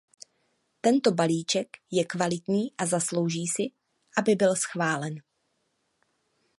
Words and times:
Tento 0.81 1.11
balíček 1.11 1.67
je 1.91 2.05
kvalitní 2.05 2.71
a 2.77 2.85
zaslouží 2.85 3.47
si, 3.47 3.71
aby 4.17 4.35
byl 4.35 4.55
schválen. 4.55 5.15